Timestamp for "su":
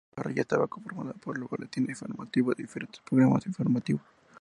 0.09-0.15